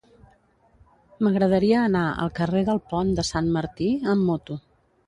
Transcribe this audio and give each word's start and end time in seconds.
M'agradaria 1.27 1.83
anar 1.91 2.03
al 2.25 2.35
carrer 2.41 2.65
del 2.71 2.83
Pont 2.95 3.13
de 3.21 3.31
Sant 3.35 3.55
Martí 3.61 3.93
amb 4.17 4.31
moto. 4.33 4.61